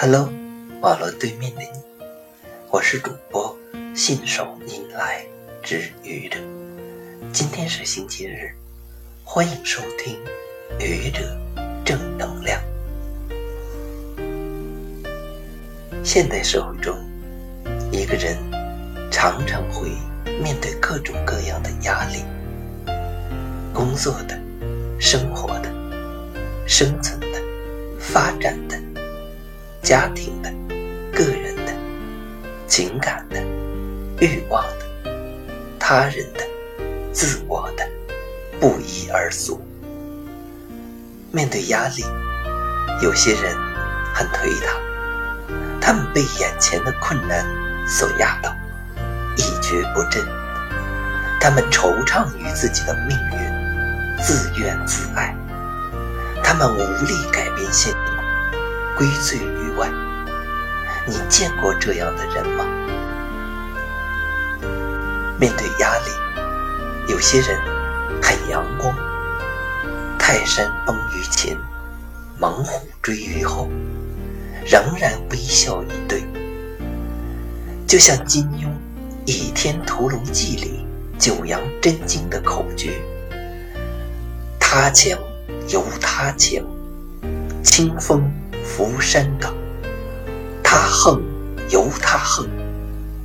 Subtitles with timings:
[0.00, 0.32] Hello，
[0.80, 1.68] 网络对面的你，
[2.70, 3.58] 我是主播
[3.96, 5.26] 信手拈来
[5.60, 6.38] 之愚者。
[7.32, 8.54] 今天是星期日，
[9.24, 10.16] 欢迎收听
[10.78, 11.36] 愚者
[11.84, 12.62] 正能量。
[16.04, 16.96] 现代社会中，
[17.90, 18.38] 一个人
[19.10, 19.88] 常常会
[20.40, 22.22] 面对各种各样的压力，
[23.74, 24.40] 工作的、
[25.00, 25.68] 生活的、
[26.68, 27.42] 生存的、
[27.98, 28.78] 发展的。
[29.82, 30.50] 家庭的、
[31.12, 31.72] 个人的、
[32.66, 33.40] 情感的、
[34.20, 35.10] 欲望的、
[35.78, 36.40] 他人的、
[37.12, 37.88] 自我的，
[38.60, 39.60] 不一而足。
[41.30, 42.04] 面对压力，
[43.02, 43.54] 有些人
[44.14, 44.76] 很颓唐，
[45.80, 47.46] 他们被眼前的困难
[47.86, 48.54] 所压倒，
[49.36, 50.26] 一蹶不振。
[51.40, 55.34] 他们惆怅于自己的命运，自怨自艾。
[56.42, 58.17] 他们无力改变现状，
[58.98, 59.88] 归罪于外。
[61.06, 62.64] 你见过这样的人吗？
[65.38, 66.10] 面对压力，
[67.12, 67.56] 有些人
[68.20, 68.92] 很阳光。
[70.18, 71.56] 泰山崩于前，
[72.40, 73.70] 猛虎追于后，
[74.66, 76.24] 仍然微笑以对。
[77.86, 78.66] 就像金庸
[79.26, 80.84] 《倚天屠龙记》里
[81.20, 83.00] 九阳真经的口诀
[84.58, 85.16] ：“他强
[85.68, 86.62] 由他强，
[87.62, 88.28] 清风
[88.68, 89.54] 浮山岗。”
[90.62, 91.22] 他横
[91.70, 92.46] 由他横，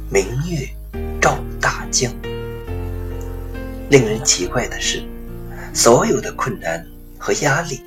[0.10, 0.66] 明月
[1.20, 2.10] 照大江。
[3.90, 5.04] 令人奇怪的是，
[5.74, 6.84] 所有的困难
[7.20, 7.84] 和压力，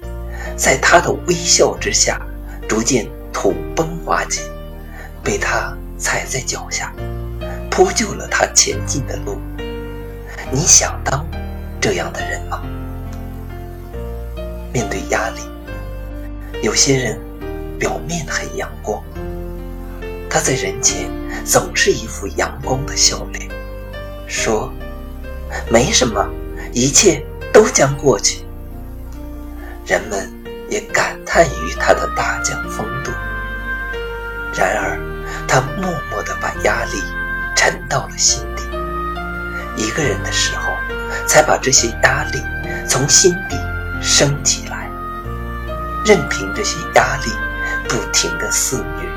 [0.56, 2.20] 在他的微笑之下，
[2.68, 4.42] 逐渐土崩瓦解，
[5.24, 6.92] 被他踩在脚下，
[7.70, 9.38] 铺就了他前进的路。
[10.52, 11.26] 你想当
[11.80, 12.62] 这样的人吗？
[14.72, 15.40] 面对压力，
[16.62, 17.18] 有些人
[17.78, 19.02] 表面很阳光。
[20.28, 21.10] 他在人前
[21.44, 23.48] 总是一副阳光的笑脸，
[24.26, 24.72] 说
[25.70, 26.28] ：“没什么，
[26.72, 28.44] 一切都将过去。”
[29.86, 30.30] 人们
[30.68, 33.10] 也感叹于他的大将风度。
[34.54, 34.98] 然而，
[35.46, 37.02] 他默默地把压力
[37.54, 38.62] 沉到了心底。
[39.76, 40.72] 一个人的时候，
[41.26, 42.40] 才把这些压力
[42.88, 43.56] 从心底
[44.02, 44.90] 升起来，
[46.04, 47.30] 任凭这些压力
[47.88, 49.08] 不停的肆虐。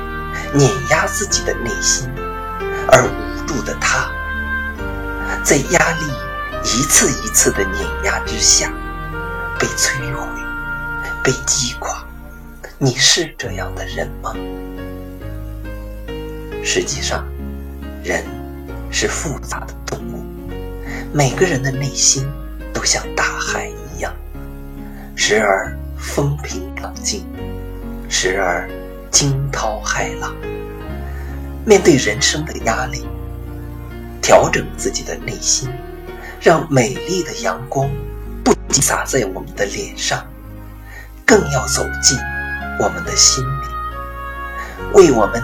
[0.54, 2.08] 碾压自己的内心，
[2.88, 4.08] 而无助的他，
[5.44, 6.06] 在压力
[6.64, 8.72] 一次一次的碾压之下，
[9.58, 10.26] 被摧毁，
[11.22, 12.04] 被击垮。
[12.78, 14.34] 你是这样的人吗？
[16.64, 17.24] 实际上，
[18.02, 18.24] 人
[18.90, 20.24] 是复杂的动物，
[21.12, 22.26] 每个人的内心
[22.72, 24.12] 都像大海一样，
[25.16, 27.26] 时而风平浪静，
[28.10, 28.68] 时而……
[29.10, 30.32] 惊涛骇浪，
[31.66, 33.04] 面对人生的压力，
[34.22, 35.68] 调整自己的内心，
[36.40, 37.90] 让美丽的阳光
[38.44, 40.24] 不仅洒在我们的脸上，
[41.26, 42.16] 更要走进
[42.78, 43.66] 我们的心里，
[44.94, 45.42] 为我们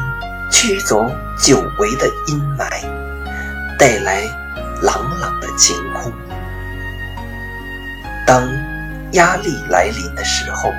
[0.48, 1.04] 驱走
[1.36, 2.70] 久违的阴霾，
[3.76, 4.22] 带来
[4.80, 6.12] 朗朗的晴空。
[8.24, 8.48] 当
[9.14, 10.72] 压力来临的时候，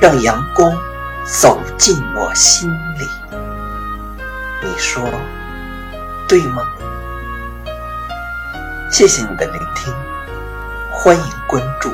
[0.00, 0.76] 让阳光。
[1.30, 3.06] 走进我心里，
[4.62, 5.04] 你说
[6.26, 6.62] 对吗？
[8.90, 9.92] 谢谢你的聆听，
[10.90, 11.90] 欢迎关注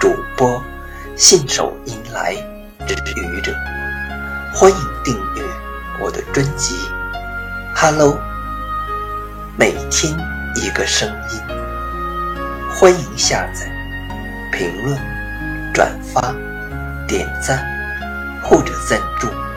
[0.00, 0.60] 主播
[1.14, 2.34] 信手拈来
[2.84, 3.54] 之愚者，
[4.52, 5.42] 欢迎订阅
[6.00, 6.74] 我的专辑
[7.76, 8.14] 《Hello》，
[9.56, 10.12] 每天
[10.56, 11.40] 一个声音，
[12.74, 13.70] 欢迎下载、
[14.52, 14.98] 评论、
[15.72, 16.34] 转发、
[17.08, 17.78] 点赞。
[18.48, 19.47] 或者赞助。